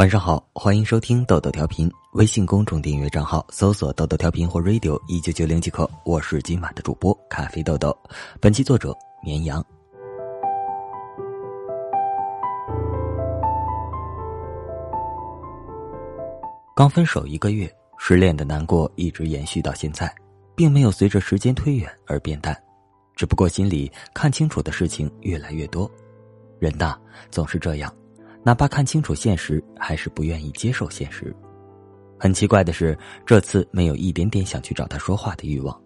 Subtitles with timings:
[0.00, 1.86] 晚上好，欢迎收听豆豆调频。
[2.14, 5.86] 微信公众订阅账号搜索“豆豆调频”或 “radio 一九九零”即可。
[6.06, 7.94] 我是今晚的主播咖啡豆豆。
[8.40, 9.62] 本期作者绵羊。
[16.74, 20.10] 刚分手一个月，失恋的难过一直延续到现在，
[20.56, 22.56] 并没有随着时间推远而变淡，
[23.16, 25.90] 只不过心里看清楚的事情越来越多。
[26.58, 26.96] 人呐，
[27.30, 27.94] 总是这样。
[28.42, 31.34] 哪怕看清楚现实，还是不愿意接受现实。
[32.18, 35.78] 很奇怪的是，这次没有一点点想去找他说话的欲望。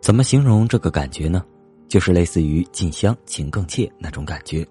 [0.00, 1.44] 怎么形容这个感觉呢？
[1.88, 4.66] 就是类似于“近乡情更怯”那种感觉。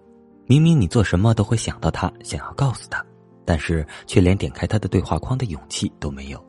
[0.45, 3.05] 明明你做什么都会想到他，想要告诉他，
[3.45, 6.45] 但是却连点开他的对话框的勇气都没有。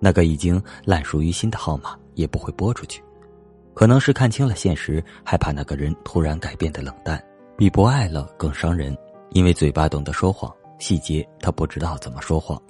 [0.00, 3.02] 那个已经烂熟于心的号码也不会拨出去。
[3.74, 7.22] 可能是看清了现实，害怕那个人突然改变的冷淡，
[7.56, 8.96] 比不爱了更伤人。
[9.30, 12.60] 因为嘴巴懂得说谎，细节他不知道怎么说谎。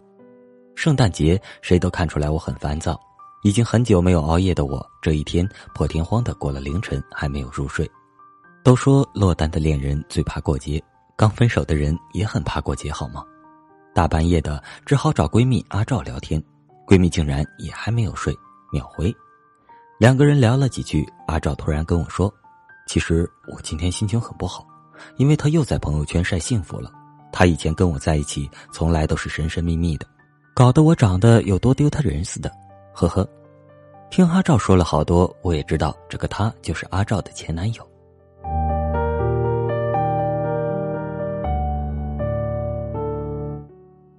[0.74, 3.00] 圣诞节谁都看出来我很烦躁，
[3.42, 7.90] 已经很久没有熬夜的我，这一天破天荒的过了凌晨还没有入睡。
[8.62, 10.82] 都说落单的恋人最怕过节，
[11.16, 13.24] 刚分手的人也很怕过节，好吗？
[13.94, 16.42] 大半夜的只好找闺蜜阿赵聊天，
[16.86, 18.36] 闺蜜竟然也还没有睡，
[18.70, 19.14] 秒回。
[19.98, 22.30] 两个人聊了几句，阿赵突然跟我说
[22.86, 24.66] ：“其实我今天心情很不好。”
[25.16, 26.90] 因为他又在朋友圈晒幸福了，
[27.32, 30.06] 他以前跟我在一起从来都是神神秘秘的，
[30.54, 32.50] 搞得我长得有多丢他人似的，
[32.92, 33.28] 呵呵。
[34.08, 37.88] 听阿赵说了好多，我也知道这个他就是阿赵的前男友。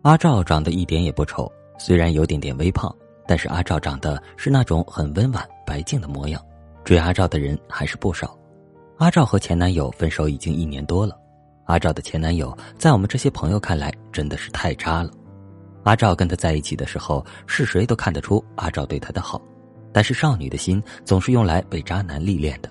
[0.02, 2.94] 阿赵长得一点也不丑，虽然有点点微胖，
[3.26, 6.42] 但是阿赵长得是那种很温婉白净的模样，
[6.84, 8.37] 追阿赵的人还是不少。
[8.98, 11.16] 阿赵和前男友分手已经一年多了，
[11.66, 15.12] 阿赵的前男友在我们这些朋友看来真的是太渣了。
[15.84, 19.40] 阿赵跟他在一起的时候，是谁都看得出阿赵对他的好，
[19.94, 22.70] 但是少女的心总是用来被渣男历练的，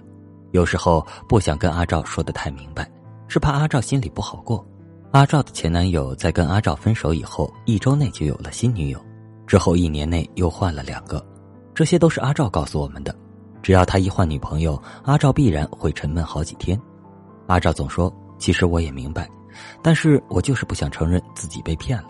[0.50, 2.90] 有时候不想跟阿赵说的太明白，
[3.28, 4.66] 是怕阿赵心里不好过。
[5.12, 9.00] 阿赵的前男友在跟阿赵分手以后一周内就有了新女友，
[9.46, 11.24] 之后一年内又换了两个，
[11.72, 13.14] 这些都是阿赵告诉我们的。
[13.66, 16.80] 只要他一换女朋友，阿赵必然会沉闷好几天。
[17.48, 19.28] 阿赵总说：“其实我也明白，
[19.82, 22.08] 但是我就是不想承认自己被骗了。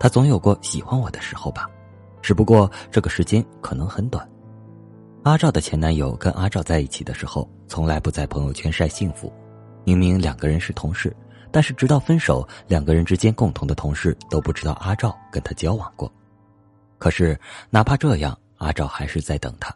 [0.00, 1.68] 他总有过喜欢我的时候吧，
[2.22, 4.26] 只不过这个时间可能很短。”
[5.24, 9.30] 阿赵的前男友跟阿赵在一起的时候，从来不在朋友圈晒幸福。
[9.84, 11.14] 明明两个人是同事，
[11.52, 16.10] 但是直到分手，两个人之间共同的同事都不知道阿赵跟他交往过。
[16.96, 17.38] 可是
[17.68, 19.70] 哪怕这样，阿赵还是在等他。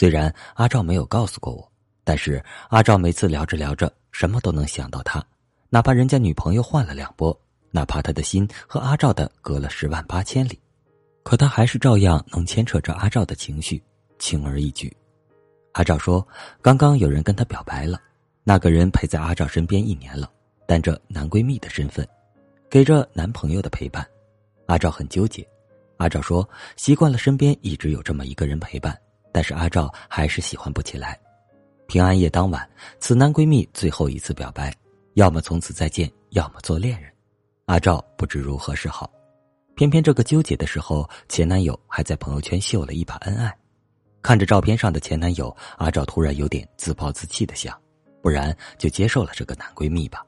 [0.00, 1.72] 虽然阿赵没有告诉过我，
[2.04, 5.22] 但是阿赵每次聊着聊着，什么都能想到他。
[5.68, 7.38] 哪怕人家女朋友换了两波，
[7.70, 10.58] 哪怕他的心和阿赵的隔了十万八千里，
[11.22, 13.82] 可他还是照样能牵扯着阿赵的情绪，
[14.18, 14.90] 轻而易举。
[15.72, 16.26] 阿赵说，
[16.62, 18.00] 刚刚有人跟他表白了，
[18.42, 20.32] 那个人陪在阿赵身边一年了，
[20.66, 22.08] 担着男闺蜜的身份，
[22.70, 24.02] 给着男朋友的陪伴。
[24.64, 25.46] 阿赵很纠结。
[25.98, 28.98] 阿赵说，习惯了身边一直有这么一个人陪伴。
[29.32, 31.18] 但是阿赵还是喜欢不起来。
[31.86, 32.68] 平安夜当晚，
[32.98, 34.72] 此男闺蜜最后一次表白，
[35.14, 37.10] 要么从此再见，要么做恋人。
[37.66, 39.10] 阿赵不知如何是好。
[39.74, 43.56] 偏偏这个纠结的时候，前男友还在朋友圈秀了一把恩爱。
[44.22, 47.76] 看着照片上的前男友，阿赵突然有点自暴自弃的想，
[48.20, 50.24] 不然就接受了这个男闺蜜吧。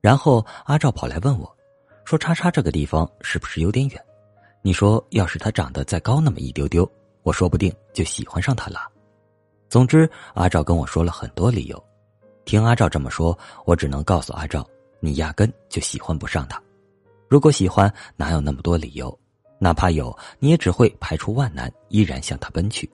[0.00, 1.56] 然后阿赵跑来问我，
[2.04, 4.02] 说：“叉叉这个地方是不是有点远？
[4.62, 6.90] 你说要是他长得再高那么一丢丢？”
[7.26, 8.88] 我说不定就喜欢上他了。
[9.68, 11.84] 总之，阿赵跟我说了很多理由。
[12.44, 14.64] 听阿赵这么说，我只能告诉阿赵：
[15.00, 16.62] 你压根就喜欢不上他。
[17.26, 19.12] 如果喜欢，哪有那么多理由？
[19.58, 22.88] 哪怕有，你也只会排除万难，依然向他奔去。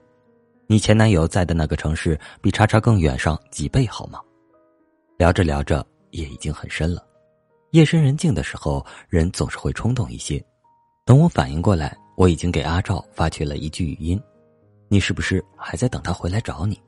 [0.66, 4.18] 你前男友在的那个城市比叉叉更远上几倍，好吗？
[5.18, 7.06] 聊着聊着，夜已经很深了。
[7.72, 10.42] 夜深人静的时候，人总是会冲动一些。
[11.04, 11.94] 等我反应过来。
[12.14, 14.20] 我已经给阿赵发去了一句语音，
[14.88, 16.80] 你是不是还在等他回来找你？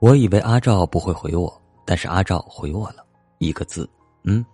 [0.00, 3.04] 我以为阿赵不会回我，但是阿赵回我了
[3.38, 3.88] 一个字，
[4.24, 4.44] 嗯。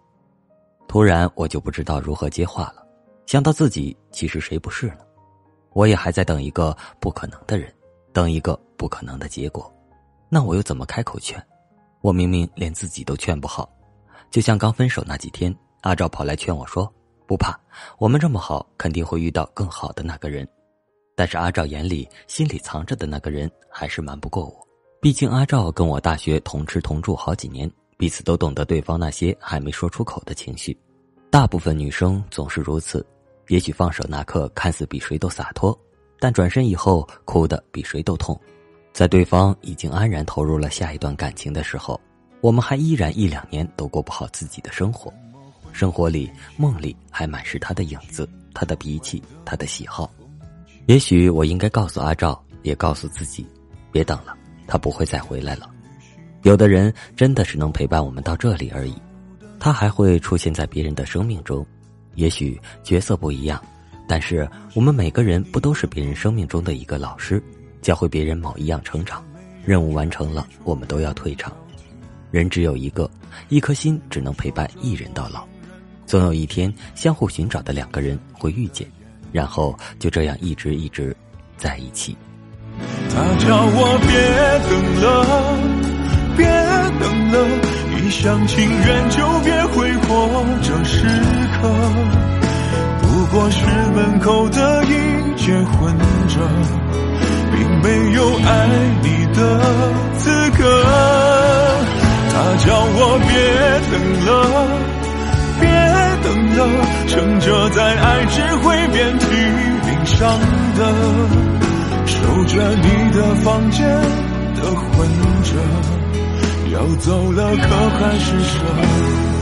[0.88, 2.85] 突然我就不知道如何接话了，
[3.26, 4.99] 想到自己其实谁不是呢？
[5.73, 7.73] 我也还在等一个不可能的人，
[8.12, 9.73] 等一个不可能的结果，
[10.29, 11.41] 那我又怎么开口劝？
[12.00, 13.70] 我明明连自己都劝不好。
[14.30, 16.90] 就像刚分手那几天，阿赵跑来劝我说
[17.26, 17.58] ：“不怕，
[17.98, 20.46] 我们这么好，肯定会遇到更好的那个人。”
[21.16, 24.66] 但是阿赵眼里、心里藏着的那个人还是瞒不过我。
[25.00, 30.78] 毕竟阿照跟我大学同吃同住好几年，彼此都懂得对方那些还没说出口的情绪。
[31.28, 33.04] 大部分女生总是如此，
[33.48, 35.78] 也许放手那刻看似比谁都洒脱，
[36.18, 38.38] 但转身以后哭得比谁都痛。
[38.92, 42.00] 在对方已经安然投入了下一段感情的时候，
[42.40, 45.12] 我们还依然一两年都过不好自己的生活。
[45.72, 50.10] 生活里、梦里还满是他的影子，他的脾气，他的喜好。
[50.87, 53.46] 也许我应该告诉阿照，也告诉自己，
[53.92, 54.37] 别等了。
[54.66, 55.69] 他不会再回来了。
[56.42, 58.94] 有的人真的是能陪伴我们到这里而已，
[59.58, 61.66] 他还会出现在别人的生命中，
[62.14, 63.62] 也许角色不一样，
[64.08, 67.42] 但是我们每个人不都是别人生命中的一个老师，
[67.82, 69.22] 教会别人某一样成长。
[69.64, 71.54] 任务完成了，我们都要退场。
[72.30, 73.10] 人只有一个，
[73.48, 75.44] 一颗心只能陪伴一人到老。
[76.06, 78.86] 总有一天，相互寻找的两个人会遇见，
[79.30, 81.16] 然后就这样一直一直
[81.56, 82.16] 在一起。
[83.10, 84.10] 他叫我别
[84.68, 84.72] 等
[85.02, 85.06] 了，
[86.36, 86.46] 别
[86.98, 87.34] 等了，
[87.98, 90.08] 一厢情愿就别挥霍
[90.62, 91.06] 这时
[91.60, 91.68] 刻。
[93.02, 94.88] 不过是门口的一
[95.36, 95.96] 结婚
[96.28, 96.40] 证，
[97.52, 98.48] 并没有爱
[99.02, 99.38] 你的
[100.18, 101.19] 资格。
[102.40, 103.31] 他叫我别
[103.90, 104.31] 等了，
[105.60, 105.69] 别
[106.25, 106.26] 等
[106.56, 106.58] 了，
[107.06, 109.25] 撑着在爱只会遍体
[109.84, 110.16] 鳞伤
[110.75, 110.81] 的。
[112.06, 112.16] 守
[112.46, 113.84] 着你的房间
[114.56, 114.88] 的混
[115.44, 115.52] 着，
[116.72, 118.56] 要走了可还是舍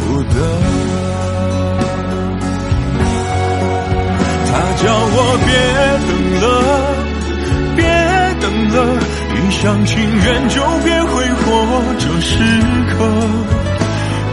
[0.00, 0.34] 不得？
[4.50, 4.52] 他
[4.82, 4.84] 叫
[5.14, 5.16] 我
[5.46, 5.48] 别
[6.08, 6.10] 等
[6.42, 6.46] 了，
[7.76, 7.80] 别
[8.40, 8.76] 等了，
[9.36, 11.14] 一厢情愿就别回
[11.50, 11.52] 我
[11.98, 12.30] 这时
[12.90, 12.94] 刻。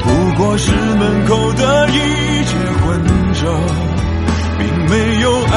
[0.04, 0.08] 不
[0.38, 1.94] 过是门口的一
[2.46, 2.86] 结婚
[3.34, 3.42] 证，
[4.60, 5.56] 并没有爱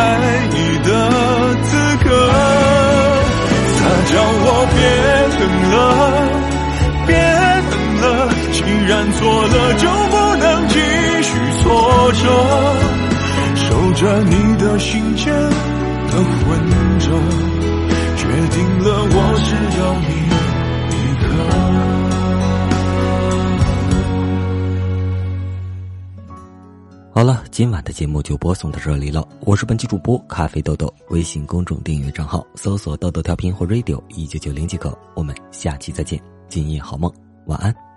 [0.50, 0.88] 你的
[1.62, 1.68] 资
[2.04, 2.06] 格。
[3.78, 4.78] 他叫我别
[5.38, 5.40] 等
[5.74, 5.76] 了，
[7.06, 7.10] 别
[7.70, 8.06] 等了。
[8.52, 8.56] 既
[8.86, 9.18] 然错
[9.48, 10.74] 了，就不能继
[11.22, 11.28] 续
[11.62, 11.66] 错
[12.12, 12.22] 着。
[13.54, 16.46] 守着你的心间的魂
[16.98, 17.06] 着，
[18.16, 18.20] 决
[18.50, 19.14] 定了我
[19.44, 20.10] 只要你。
[27.10, 29.26] 好了，今晚的节目就播送到这里了。
[29.40, 34.96] 我是本期主播咖啡豆豆，微信公众订阅账号搜索“豆豆调频”或 “radio 一九九零”即可。
[35.14, 37.12] 我们下期再见，今夜好梦，
[37.46, 37.87] 晚安。